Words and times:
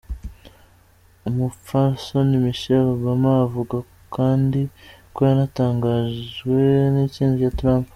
Umupfasoni 1.29 2.35
Michelle 2.45 2.89
Obama 2.95 3.29
avuga 3.45 3.77
kandi 4.15 4.59
ko 5.13 5.19
yanatangajwe 5.27 6.59
n'intsinzi 6.93 7.41
ya 7.45 7.55
Trump. 7.59 7.85